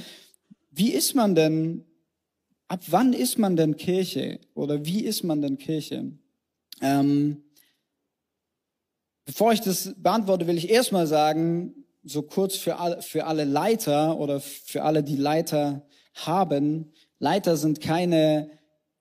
[0.71, 1.84] Wie ist man denn?
[2.67, 6.13] Ab wann ist man denn Kirche oder wie ist man denn Kirche?
[6.81, 7.43] Ähm,
[9.26, 14.20] bevor ich das beantworte, will ich erstmal sagen, so kurz für alle, für alle Leiter
[14.20, 16.94] oder für alle, die Leiter haben.
[17.20, 18.50] Leiter sind keine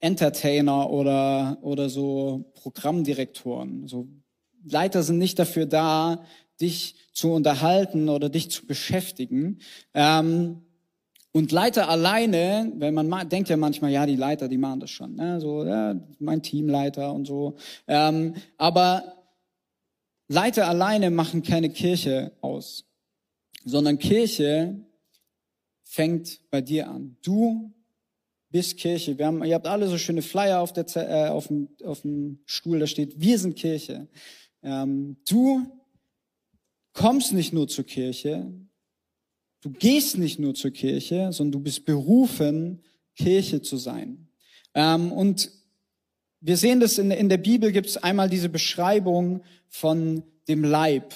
[0.01, 3.87] Entertainer oder, oder so Programmdirektoren.
[3.87, 4.09] So
[4.65, 6.25] Leiter sind nicht dafür da,
[6.61, 9.61] dich zu unterhalten oder dich zu beschäftigen.
[9.93, 10.63] Ähm,
[11.33, 15.17] und Leiter alleine, wenn man denkt ja manchmal, ja, die Leiter, die machen das schon,
[15.17, 15.41] ne?
[15.41, 17.57] so ja, mein Teamleiter und so.
[17.89, 19.24] Ähm, aber
[20.29, 22.87] Leiter alleine machen keine Kirche aus
[23.65, 24.85] sondern Kirche
[25.83, 27.17] fängt bei dir an.
[27.23, 27.73] Du
[28.51, 29.19] bist Kirche.
[29.19, 32.41] Wir haben, ihr habt alle so schöne Flyer auf, der, äh, auf, dem, auf dem
[32.47, 34.09] Stuhl, da steht, wir sind Kirche.
[34.63, 35.67] Ähm, du
[36.93, 38.53] kommst nicht nur zur Kirche,
[39.61, 42.83] du gehst nicht nur zur Kirche, sondern du bist berufen,
[43.17, 44.29] Kirche zu sein.
[44.75, 45.51] Ähm, und
[46.47, 51.15] wir sehen das in, in der Bibel, gibt es einmal diese Beschreibung von dem Leib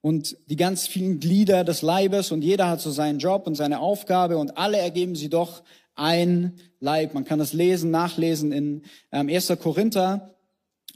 [0.00, 3.80] und die ganz vielen Glieder des Leibes und jeder hat so seinen Job und seine
[3.80, 5.62] Aufgabe und alle ergeben sie doch
[5.94, 7.12] ein Leib.
[7.12, 8.82] Man kann das lesen, nachlesen in
[9.12, 9.52] ähm, 1.
[9.60, 10.34] Korinther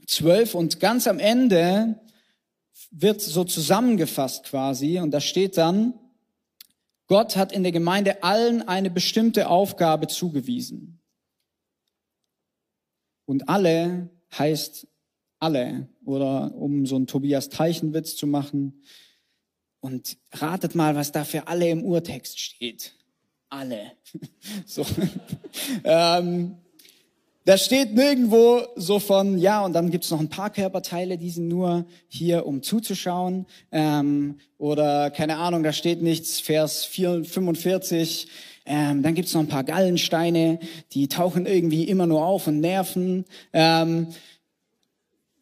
[0.07, 2.01] 12 und ganz am Ende
[2.91, 5.93] wird so zusammengefasst quasi und da steht dann,
[7.09, 10.96] Gott hat in der Gemeinde allen eine bestimmte Aufgabe zugewiesen.
[13.27, 14.87] Und alle heißt
[15.39, 15.89] alle.
[16.05, 18.83] Oder um so einen Tobias Teichenwitz zu machen.
[19.81, 22.95] Und ratet mal, was da für alle im Urtext steht.
[23.49, 23.93] Alle.
[24.67, 24.85] so.
[25.85, 26.57] ähm,
[27.47, 31.47] da steht nirgendwo so von, ja, und dann gibt's noch ein paar Körperteile, die sind
[31.47, 33.47] nur hier, um zuzuschauen.
[33.71, 38.27] Ähm, oder keine Ahnung, da steht nichts, Vers 4, 45.
[38.67, 40.59] Ähm, dann gibt's noch ein paar Gallensteine,
[40.93, 43.25] die tauchen irgendwie immer nur auf und nerven.
[43.53, 44.09] Ähm,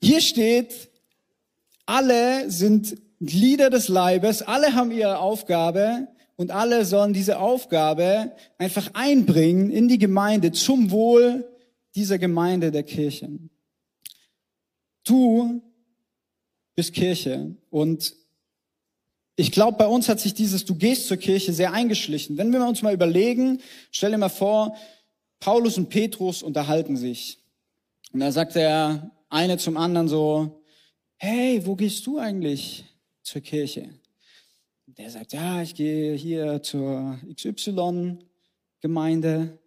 [0.03, 0.91] hier steht,
[1.87, 8.91] alle sind Glieder des Leibes, alle haben ihre Aufgabe und alle sollen diese Aufgabe einfach
[8.93, 11.49] einbringen in die Gemeinde zum Wohl
[11.95, 13.31] dieser Gemeinde der Kirche.
[15.05, 15.63] Du
[16.75, 18.15] bist Kirche und
[19.37, 22.39] ich glaube, bei uns hat sich dieses Du gehst zur Kirche sehr eingeschlichen.
[22.39, 24.77] Wenn wir uns mal überlegen, stell dir mal vor,
[25.41, 27.41] Paulus und Petrus unterhalten sich.
[28.13, 30.63] Und da sagt er, eine zum anderen so,
[31.17, 32.85] hey, wo gehst du eigentlich
[33.23, 33.91] zur Kirche?
[34.87, 39.59] Der sagt, ja, ich gehe hier zur XY-Gemeinde.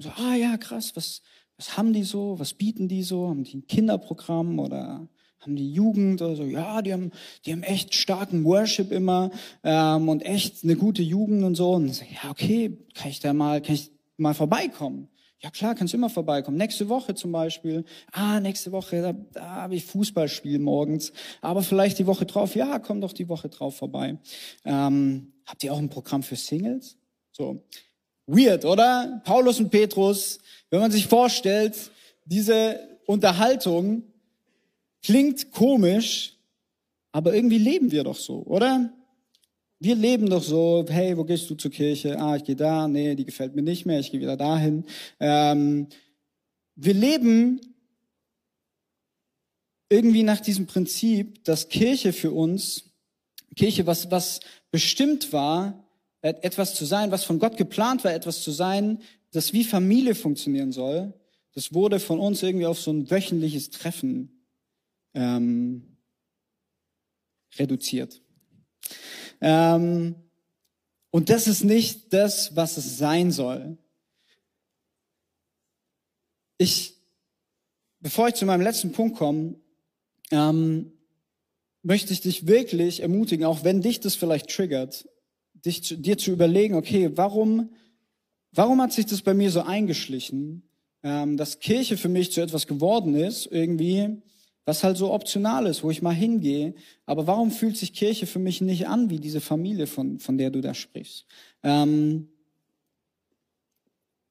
[0.00, 1.22] So, ah ja, krass, was,
[1.56, 2.40] was haben die so?
[2.40, 3.28] Was bieten die so?
[3.28, 5.06] Haben die ein Kinderprogramm oder
[5.42, 6.44] haben die Jugend oder so?
[6.44, 7.10] Ja, die haben,
[7.44, 9.30] die haben echt starken Worship immer
[9.64, 11.72] ähm, und echt eine gute Jugend und so.
[11.72, 15.08] Und so, ja, okay, kann ich da mal, kann ich mal vorbeikommen?
[15.40, 16.56] Ja klar, kannst du immer vorbeikommen.
[16.56, 17.84] Nächste Woche zum Beispiel.
[18.12, 21.12] Ah, nächste Woche, da, da habe ich Fußballspiel morgens.
[21.40, 22.54] Aber vielleicht die Woche drauf.
[22.54, 24.18] Ja, komm doch die Woche drauf vorbei.
[24.64, 26.96] Ähm, habt ihr auch ein Programm für Singles?
[27.32, 27.64] So.
[28.26, 29.20] Weird, oder?
[29.24, 30.38] Paulus und Petrus,
[30.70, 31.90] wenn man sich vorstellt,
[32.24, 34.04] diese Unterhaltung
[35.02, 36.36] klingt komisch,
[37.12, 38.92] aber irgendwie leben wir doch so, oder?
[39.78, 42.18] Wir leben doch so, hey, wo gehst du zur Kirche?
[42.18, 44.84] Ah, ich gehe da, nee, die gefällt mir nicht mehr, ich gehe wieder dahin.
[45.18, 45.88] Ähm,
[46.76, 47.60] wir leben
[49.88, 52.84] irgendwie nach diesem Prinzip, dass Kirche für uns,
[53.56, 55.84] Kirche, was, was bestimmt war,
[56.22, 60.72] etwas zu sein, was von Gott geplant war, etwas zu sein, das wie Familie funktionieren
[60.72, 61.12] soll,
[61.54, 64.41] das wurde von uns irgendwie auf so ein wöchentliches Treffen
[65.14, 65.96] ähm,
[67.56, 68.22] reduziert.
[69.40, 70.14] Ähm,
[71.10, 73.76] und das ist nicht das, was es sein soll.
[76.58, 76.96] Ich,
[78.00, 79.56] bevor ich zu meinem letzten Punkt komme,
[80.30, 80.92] ähm,
[81.82, 85.08] möchte ich dich wirklich ermutigen, auch wenn dich das vielleicht triggert,
[85.54, 87.74] dich zu, dir zu überlegen, okay, warum,
[88.52, 90.62] warum hat sich das bei mir so eingeschlichen,
[91.02, 94.22] ähm, dass Kirche für mich zu etwas geworden ist, irgendwie,
[94.64, 96.74] was halt so optional ist, wo ich mal hingehe.
[97.06, 100.50] Aber warum fühlt sich Kirche für mich nicht an wie diese Familie, von, von der
[100.50, 101.26] du da sprichst?
[101.62, 102.28] Ähm,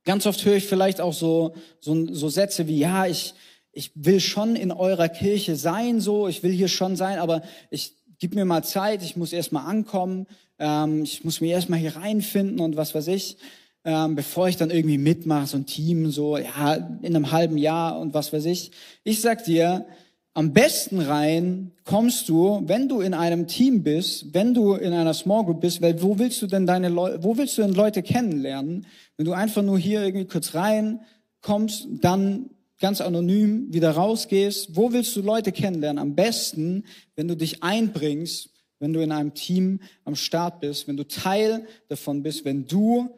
[0.05, 3.33] ganz oft höre ich vielleicht auch so, so, so Sätze wie, ja, ich,
[3.71, 7.95] ich will schon in eurer Kirche sein, so, ich will hier schon sein, aber ich
[8.19, 10.27] gib mir mal Zeit, ich muss erst mal ankommen,
[10.59, 13.37] ähm, ich muss mir erst mal hier reinfinden und was weiß ich
[13.83, 17.99] ähm, bevor ich dann irgendwie mitmache, so ein Team, so ja, in einem halben Jahr
[17.99, 18.71] und was weiß ich.
[19.03, 19.85] Ich sag dir,
[20.33, 25.13] am besten rein kommst du, wenn du in einem Team bist, wenn du in einer
[25.13, 28.01] Small Group bist, weil wo willst du denn deine Leute, wo willst du denn Leute
[28.01, 28.85] kennenlernen?
[29.17, 31.01] Wenn du einfach nur hier irgendwie kurz rein
[31.41, 36.01] kommst, dann ganz anonym wieder rausgehst, wo willst du Leute kennenlernen?
[36.01, 40.97] Am besten, wenn du dich einbringst, wenn du in einem Team am Start bist, wenn
[40.97, 43.09] du Teil davon bist, wenn du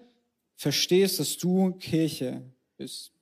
[0.55, 2.41] verstehst, dass du Kirche
[2.77, 3.12] bist.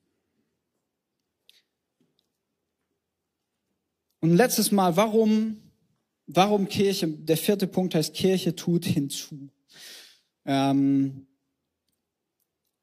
[4.22, 5.58] Und letztes Mal, warum,
[6.28, 7.08] warum Kirche?
[7.08, 9.50] Der vierte Punkt heißt, Kirche tut hinzu.
[10.46, 11.26] Ähm,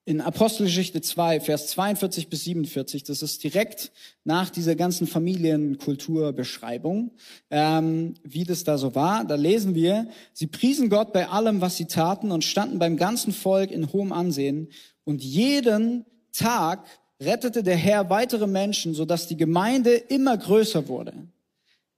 [0.04, 3.92] in Apostelgeschichte 2, Vers 42 bis 47, das ist direkt
[4.24, 7.12] nach dieser ganzen Familienkulturbeschreibung,
[7.50, 9.24] ähm, wie das da so war.
[9.24, 13.32] Da lesen wir, sie priesen Gott bei allem, was sie taten und standen beim ganzen
[13.32, 14.70] Volk in hohem Ansehen.
[15.04, 16.84] Und jeden Tag
[17.20, 21.14] rettete der Herr weitere Menschen, sodass die Gemeinde immer größer wurde.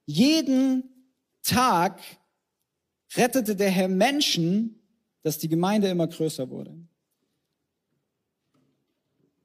[0.05, 0.83] Jeden
[1.43, 2.01] Tag
[3.15, 4.79] rettete der Herr Menschen,
[5.23, 6.75] dass die Gemeinde immer größer wurde.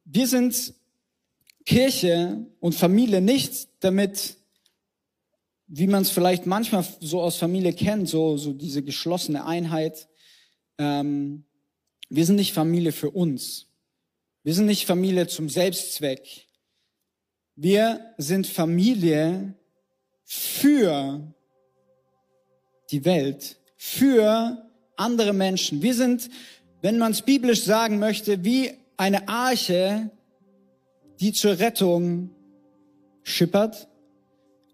[0.04, 0.74] Wir sind
[1.64, 4.36] Kirche und Familie nicht damit,
[5.66, 10.08] wie man es vielleicht manchmal so aus Familie kennt, so, so diese geschlossene Einheit.
[10.78, 11.44] Ähm,
[12.08, 13.65] wir sind nicht Familie für uns.
[14.46, 16.46] Wir sind nicht Familie zum Selbstzweck.
[17.56, 19.54] Wir sind Familie
[20.22, 21.34] für
[22.92, 25.82] die Welt, für andere Menschen.
[25.82, 26.30] Wir sind,
[26.80, 30.12] wenn man es biblisch sagen möchte, wie eine Arche,
[31.18, 32.30] die zur Rettung
[33.24, 33.88] schippert.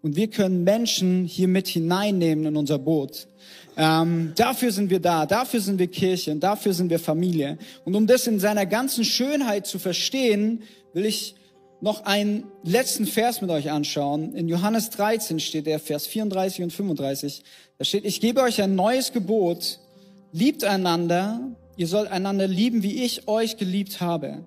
[0.03, 3.29] Und wir können Menschen hier mit hineinnehmen in unser Boot.
[3.77, 7.57] Ähm, dafür sind wir da, dafür sind wir Kirche und dafür sind wir Familie.
[7.85, 10.63] Und um das in seiner ganzen Schönheit zu verstehen,
[10.93, 11.37] will ich
[11.81, 14.35] noch einen letzten Vers mit euch anschauen.
[14.35, 17.43] In Johannes 13 steht der Vers 34 und 35.
[17.79, 19.81] Da steht, ich gebe euch ein neues Gebot,
[20.33, 21.41] liebt einander,
[21.77, 24.47] ihr sollt einander lieben, wie ich euch geliebt habe.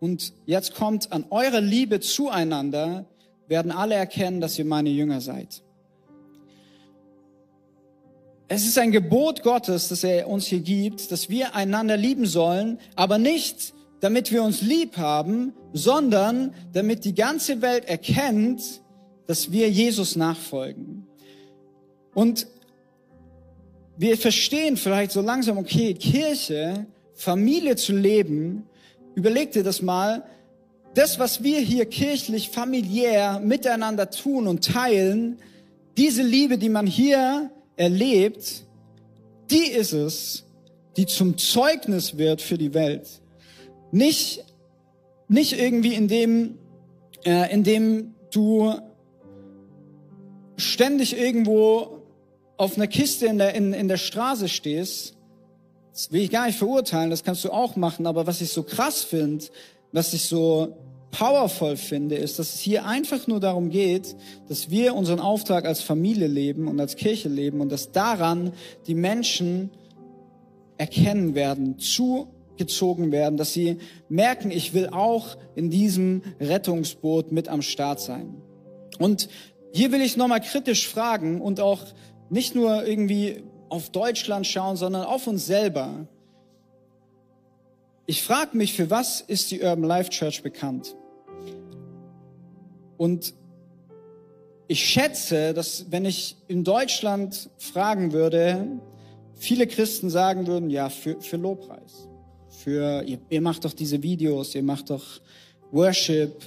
[0.00, 3.06] Und jetzt kommt an eurer Liebe zueinander,
[3.48, 5.62] werden alle erkennen, dass ihr meine Jünger seid.
[8.48, 12.78] Es ist ein Gebot Gottes, das er uns hier gibt, dass wir einander lieben sollen,
[12.94, 18.82] aber nicht, damit wir uns lieb haben, sondern damit die ganze Welt erkennt,
[19.26, 21.06] dass wir Jesus nachfolgen.
[22.12, 22.46] Und
[23.96, 28.66] wir verstehen vielleicht so langsam, okay, Kirche, Familie zu leben,
[29.14, 30.24] überleg dir das mal,
[30.94, 35.38] das, was wir hier kirchlich, familiär miteinander tun und teilen,
[35.96, 38.64] diese Liebe, die man hier erlebt,
[39.50, 40.44] die ist es,
[40.96, 43.08] die zum Zeugnis wird für die Welt.
[43.90, 44.44] Nicht,
[45.28, 46.58] nicht irgendwie indem,
[47.24, 48.74] äh, indem du
[50.56, 52.02] ständig irgendwo
[52.56, 55.16] auf einer Kiste in der, in, in der Straße stehst,
[55.92, 58.64] das will ich gar nicht verurteilen, das kannst du auch machen, aber was ich so
[58.64, 59.44] krass finde,
[59.94, 60.76] was ich so
[61.12, 64.16] powerful finde, ist, dass es hier einfach nur darum geht,
[64.48, 68.52] dass wir unseren Auftrag als Familie leben und als Kirche leben und dass daran
[68.88, 69.70] die Menschen
[70.78, 73.78] erkennen werden, zugezogen werden, dass sie
[74.08, 78.34] merken, ich will auch in diesem Rettungsboot mit am Start sein.
[78.98, 79.28] Und
[79.72, 81.82] hier will ich nochmal kritisch fragen und auch
[82.30, 86.08] nicht nur irgendwie auf Deutschland schauen, sondern auf uns selber.
[88.06, 90.94] Ich frage mich, für was ist die Urban Life Church bekannt?
[92.98, 93.34] Und
[94.66, 98.66] ich schätze, dass wenn ich in Deutschland fragen würde,
[99.34, 102.08] viele Christen sagen würden, ja, für, für Lobpreis.
[102.48, 105.20] Für, ihr, ihr macht doch diese Videos, ihr macht doch
[105.72, 106.42] Worship.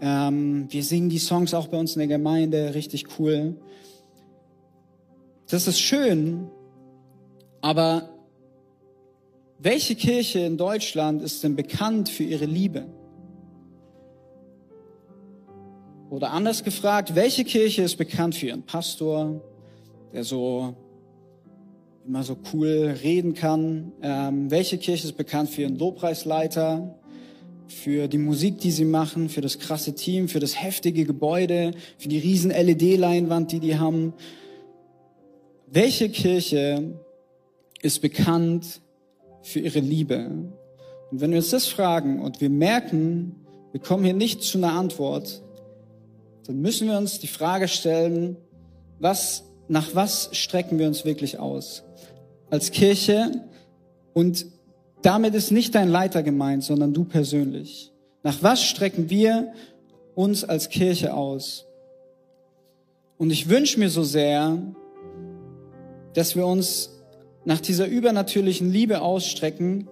[0.00, 3.56] Ähm, wir singen die Songs auch bei uns in der Gemeinde, richtig cool.
[5.48, 6.50] Das ist schön,
[7.62, 8.10] aber
[9.58, 12.86] welche Kirche in Deutschland ist denn bekannt für ihre Liebe?
[16.10, 19.42] Oder anders gefragt, welche Kirche ist bekannt für ihren Pastor,
[20.12, 20.74] der so
[22.06, 23.92] immer so cool reden kann?
[24.00, 26.94] Ähm, welche Kirche ist bekannt für ihren Lobpreisleiter,
[27.66, 32.08] für die Musik, die sie machen, für das krasse Team, für das heftige Gebäude, für
[32.08, 34.14] die riesen LED-Leinwand, die die haben?
[35.66, 36.94] Welche Kirche
[37.82, 38.80] ist bekannt
[39.48, 40.26] für ihre Liebe?
[41.10, 43.34] Und wenn wir uns das fragen und wir merken,
[43.72, 45.42] wir kommen hier nicht zu einer Antwort,
[46.46, 48.36] dann müssen wir uns die Frage stellen,
[48.98, 51.84] was, nach was strecken wir uns wirklich aus?
[52.50, 53.44] Als Kirche
[54.14, 54.46] und
[55.02, 57.92] damit ist nicht dein Leiter gemeint, sondern du persönlich.
[58.22, 59.52] Nach was strecken wir
[60.14, 61.66] uns als Kirche aus?
[63.16, 64.58] Und ich wünsche mir so sehr,
[66.14, 66.97] dass wir uns
[67.48, 69.88] nach dieser übernatürlichen Liebe ausstrecken,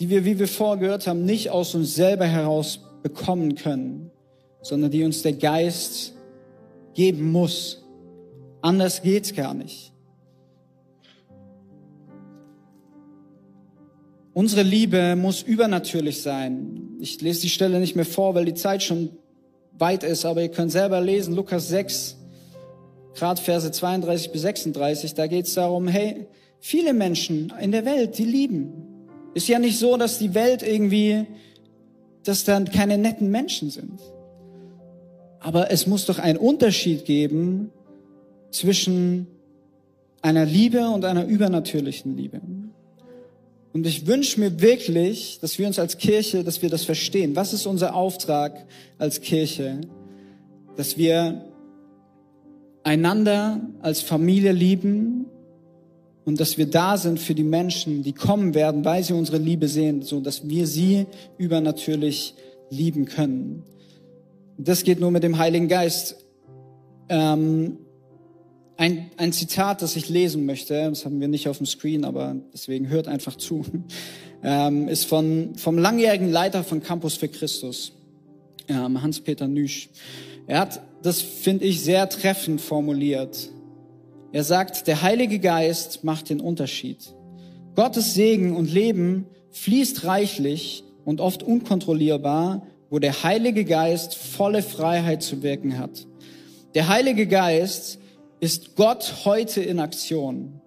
[0.00, 4.10] die wir, wie wir vorgehört haben, nicht aus uns selber heraus bekommen können,
[4.60, 6.14] sondern die uns der Geist
[6.94, 7.86] geben muss.
[8.60, 9.92] Anders geht's gar nicht.
[14.32, 16.96] Unsere Liebe muss übernatürlich sein.
[16.98, 19.10] Ich lese die Stelle nicht mehr vor, weil die Zeit schon
[19.78, 22.16] weit ist, aber ihr könnt selber lesen, Lukas 6,
[23.14, 26.26] gerade Verse 32 bis 36, da geht es darum, hey,
[26.66, 28.72] viele Menschen in der Welt, die lieben.
[29.34, 31.24] Ist ja nicht so, dass die Welt irgendwie,
[32.24, 34.00] dass dann keine netten Menschen sind.
[35.38, 37.70] Aber es muss doch einen Unterschied geben
[38.50, 39.28] zwischen
[40.22, 42.40] einer Liebe und einer übernatürlichen Liebe.
[43.72, 47.36] Und ich wünsche mir wirklich, dass wir uns als Kirche, dass wir das verstehen.
[47.36, 48.66] Was ist unser Auftrag
[48.98, 49.82] als Kirche?
[50.74, 51.44] Dass wir
[52.82, 55.26] einander als Familie lieben
[56.26, 59.68] und dass wir da sind für die Menschen, die kommen werden, weil sie unsere Liebe
[59.68, 61.06] sehen, so dass wir sie
[61.38, 62.34] übernatürlich
[62.68, 63.62] lieben können.
[64.58, 66.16] Das geht nur mit dem Heiligen Geist.
[67.08, 67.78] Ähm,
[68.76, 72.34] ein, ein Zitat, das ich lesen möchte, das haben wir nicht auf dem Screen, aber
[72.52, 73.64] deswegen hört einfach zu,
[74.42, 77.92] ähm, ist von, vom langjährigen Leiter von Campus für Christus,
[78.66, 79.90] ähm, Hans-Peter Nüsch.
[80.48, 83.50] Er hat das, finde ich, sehr treffend formuliert.
[84.36, 86.98] Er sagt, der Heilige Geist macht den Unterschied.
[87.74, 95.22] Gottes Segen und Leben fließt reichlich und oft unkontrollierbar wo der Heilige Geist volle Freiheit
[95.22, 96.06] zu wirken hat.
[96.74, 97.98] Der Heilige Geist
[98.38, 100.60] ist Gott heute in Aktion.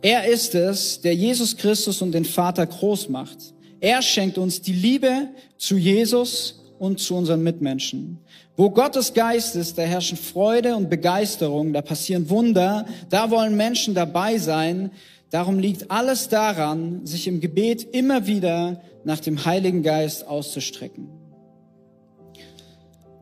[0.00, 3.38] Er ist es, der Jesus Christus und den Vater groß macht.
[3.80, 8.18] Er schenkt uns die Liebe zu Jesus und zu unseren Mitmenschen.
[8.56, 13.94] Wo Gottes Geist ist, da herrschen Freude und Begeisterung, da passieren Wunder, da wollen Menschen
[13.94, 14.90] dabei sein.
[15.30, 21.08] Darum liegt alles daran, sich im Gebet immer wieder nach dem Heiligen Geist auszustrecken.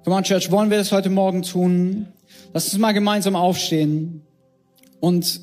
[0.05, 2.07] Come on, Church, wollen wir das heute Morgen tun?
[2.53, 4.23] Lass uns mal gemeinsam aufstehen
[5.01, 5.41] und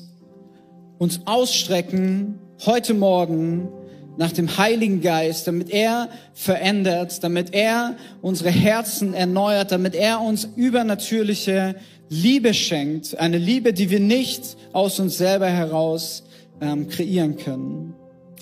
[0.98, 3.68] uns ausstrecken heute Morgen
[4.16, 10.48] nach dem Heiligen Geist, damit er verändert, damit er unsere Herzen erneuert, damit er uns
[10.56, 11.76] übernatürliche
[12.08, 16.24] Liebe schenkt, eine Liebe, die wir nicht aus uns selber heraus
[16.60, 17.94] ähm, kreieren können.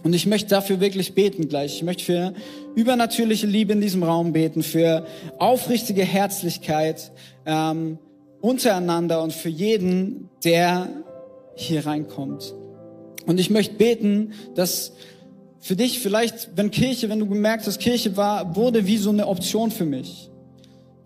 [0.03, 1.77] Und ich möchte dafür wirklich beten gleich.
[1.77, 2.35] Ich möchte für
[2.75, 5.07] übernatürliche Liebe in diesem Raum beten, für
[5.39, 7.13] aufrichtige Herzlichkeit
[7.47, 7.99] ähm,
[8.41, 10.89] untereinander und für jeden, der
[11.55, 12.53] hier reinkommt.
[13.27, 14.93] Und ich möchte beten, dass
[15.63, 19.29] für dich vielleicht, wenn Kirche, wenn du gemerkt hast, Kirche war, wurde wie so eine
[19.29, 20.29] Option für mich.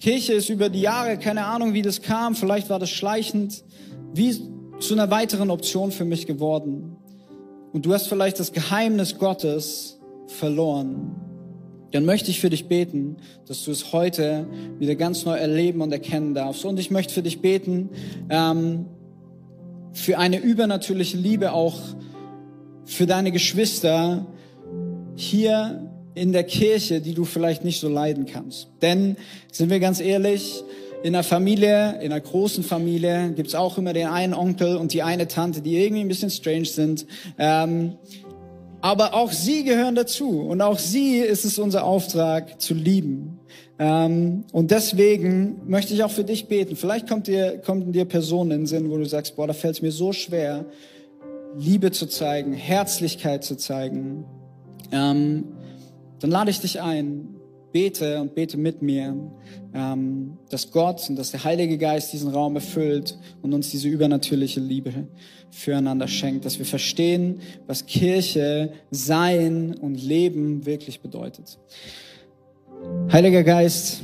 [0.01, 3.63] Kirche ist über die Jahre, keine Ahnung, wie das kam, vielleicht war das schleichend,
[4.15, 4.35] wie
[4.81, 6.97] zu einer weiteren Option für mich geworden
[7.73, 11.15] und du hast vielleicht das Geheimnis Gottes verloren,
[11.93, 14.47] dann möchte ich für dich beten, dass du es heute
[14.79, 16.65] wieder ganz neu erleben und erkennen darfst.
[16.65, 17.91] Und ich möchte für dich beten,
[18.31, 18.87] ähm,
[19.93, 21.79] für eine übernatürliche Liebe auch
[22.87, 24.27] für deine Geschwister
[25.17, 28.69] hier in der Kirche, die du vielleicht nicht so leiden kannst.
[28.81, 29.17] Denn,
[29.53, 30.63] sind wir ganz ehrlich,
[31.03, 35.03] in einer Familie, in einer großen Familie, gibt's auch immer den einen Onkel und die
[35.03, 37.07] eine Tante, die irgendwie ein bisschen strange sind.
[37.39, 37.97] Ähm,
[38.81, 43.41] aber auch sie gehören dazu und auch sie ist es unser Auftrag zu lieben.
[43.79, 46.77] Ähm, und deswegen möchte ich auch für dich beten.
[46.77, 49.77] Vielleicht kommt dir, kommt dir Personen in den Sinn, wo du sagst, boah, da fällt
[49.77, 50.65] es mir so schwer,
[51.59, 54.25] Liebe zu zeigen, Herzlichkeit zu zeigen.
[54.93, 55.45] Ähm,
[56.21, 57.37] dann lade ich dich ein,
[57.73, 59.15] bete und bete mit mir,
[59.75, 64.61] ähm, dass Gott und dass der Heilige Geist diesen Raum erfüllt und uns diese übernatürliche
[64.61, 64.93] Liebe
[65.51, 71.59] füreinander schenkt, dass wir verstehen, was Kirche, Sein und Leben wirklich bedeutet.
[73.13, 74.01] Heiliger Geist,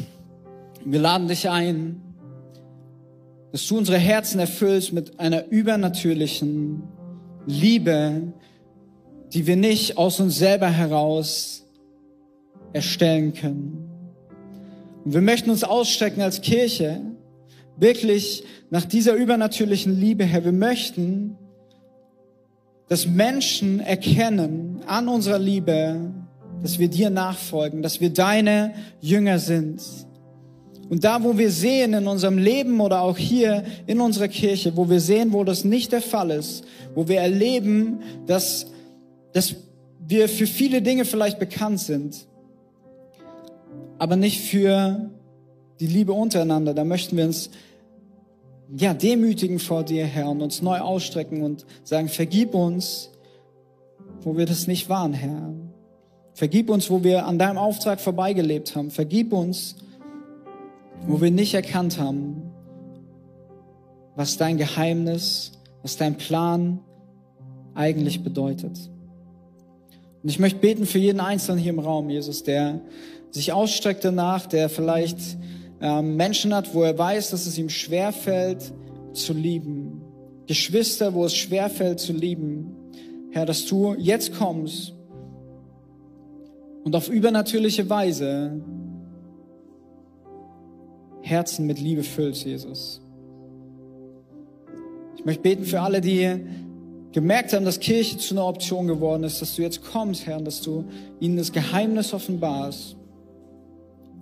[0.84, 2.00] wir laden dich ein,
[3.52, 6.82] dass du unsere Herzen erfüllst mit einer übernatürlichen
[7.46, 8.32] Liebe,
[9.32, 11.64] die wir nicht aus uns selber heraus
[12.72, 13.88] erstellen können.
[15.04, 17.00] Und wir möchten uns ausstrecken als Kirche,
[17.76, 20.44] wirklich nach dieser übernatürlichen Liebe, Herr.
[20.44, 21.36] Wir möchten,
[22.88, 26.12] dass Menschen erkennen an unserer Liebe,
[26.62, 29.82] dass wir dir nachfolgen, dass wir deine Jünger sind.
[30.88, 34.90] Und da, wo wir sehen in unserem Leben oder auch hier in unserer Kirche, wo
[34.90, 36.64] wir sehen, wo das nicht der Fall ist,
[36.94, 38.66] wo wir erleben, dass,
[39.32, 39.54] dass
[40.06, 42.26] wir für viele Dinge vielleicht bekannt sind,
[43.98, 45.10] aber nicht für
[45.80, 47.50] die Liebe untereinander, da möchten wir uns
[48.74, 53.10] ja, demütigen vor dir, Herr, und uns neu ausstrecken und sagen, vergib uns,
[54.22, 55.52] wo wir das nicht waren, Herr.
[56.34, 58.90] Vergib uns, wo wir an deinem Auftrag vorbeigelebt haben.
[58.90, 59.76] Vergib uns,
[61.06, 62.50] wo wir nicht erkannt haben,
[64.16, 65.52] was dein Geheimnis,
[65.82, 66.80] was dein Plan
[67.74, 68.91] eigentlich bedeutet.
[70.22, 72.80] Und ich möchte beten für jeden Einzelnen hier im Raum, Jesus, der
[73.30, 75.18] sich ausstreckt danach, der vielleicht
[75.80, 78.72] ähm, Menschen hat, wo er weiß, dass es ihm schwerfällt
[79.12, 80.02] zu lieben.
[80.46, 82.76] Geschwister, wo es schwerfällt zu lieben.
[83.30, 84.94] Herr, dass du jetzt kommst
[86.84, 88.60] und auf übernatürliche Weise
[91.22, 93.00] Herzen mit Liebe füllst, Jesus.
[95.16, 96.44] Ich möchte beten für alle, die
[97.12, 100.44] gemerkt haben, dass Kirche zu einer Option geworden ist, dass du jetzt kommst, Herr, und
[100.44, 100.84] dass du
[101.20, 102.96] ihnen das Geheimnis offenbarst,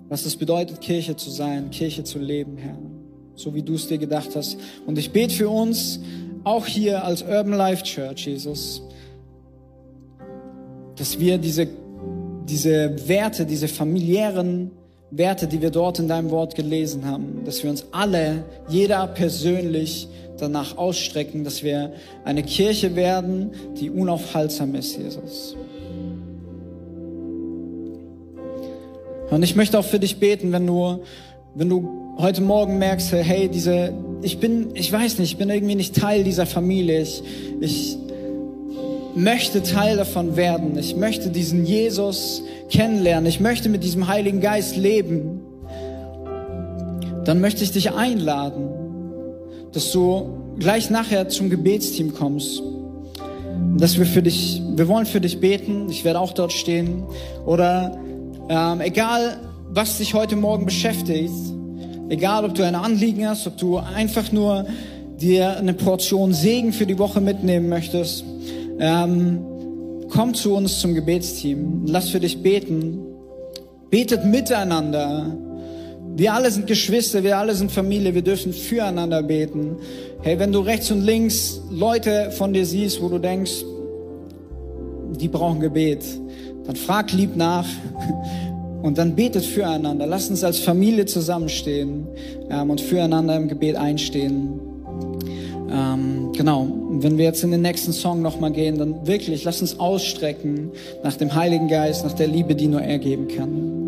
[0.09, 2.79] was es bedeutet, Kirche zu sein, Kirche zu leben, Herr,
[3.35, 4.59] so wie du es dir gedacht hast.
[4.87, 6.01] Und ich bete für uns,
[6.43, 8.83] auch hier als Urban Life Church, Jesus,
[10.97, 11.69] dass wir diese
[12.51, 14.73] diese Werte, diese familiären
[15.11, 20.09] Werte, die wir dort in deinem Wort gelesen haben, dass wir uns alle, jeder persönlich
[20.39, 21.93] danach ausstrecken, dass wir
[22.25, 25.57] eine Kirche werden, die unaufhaltsam ist, Jesus.
[29.31, 31.01] Und ich möchte auch für dich beten, wenn du,
[31.55, 31.89] wenn du
[32.19, 33.93] heute Morgen merkst, hey, diese,
[34.23, 37.03] ich bin, ich weiß nicht, ich bin irgendwie nicht Teil dieser Familie.
[37.03, 37.23] Ich,
[37.61, 37.99] ich,
[39.15, 40.79] möchte Teil davon werden.
[40.79, 43.27] Ich möchte diesen Jesus kennenlernen.
[43.27, 45.41] Ich möchte mit diesem Heiligen Geist leben.
[47.25, 48.69] Dann möchte ich dich einladen,
[49.73, 52.63] dass du gleich nachher zum Gebetsteam kommst.
[53.77, 55.89] Dass wir für dich, wir wollen für dich beten.
[55.91, 57.05] Ich werde auch dort stehen.
[57.45, 57.99] Oder
[58.49, 61.35] ähm, egal, was dich heute Morgen beschäftigt,
[62.09, 64.67] egal, ob du ein Anliegen hast, ob du einfach nur
[65.21, 68.25] dir eine Portion Segen für die Woche mitnehmen möchtest,
[68.79, 69.45] ähm,
[70.11, 71.85] komm zu uns zum Gebetsteam.
[71.87, 72.99] Lass für dich beten.
[73.89, 75.37] Betet miteinander.
[76.17, 79.77] Wir alle sind Geschwister, wir alle sind Familie, wir dürfen füreinander beten.
[80.23, 83.65] Hey, wenn du rechts und links Leute von dir siehst, wo du denkst,
[85.13, 86.05] die brauchen Gebet,
[86.67, 87.67] dann frag lieb nach
[88.83, 90.07] und dann betet füreinander.
[90.07, 92.07] Lass uns als Familie zusammenstehen
[92.51, 94.70] ähm, und füreinander im Gebet einstehen.
[95.73, 99.79] Ähm, genau, wenn wir jetzt in den nächsten Song nochmal gehen, dann wirklich, lass uns
[99.79, 100.73] ausstrecken
[101.05, 103.80] nach dem Heiligen Geist, nach der Liebe, die nur er geben kann.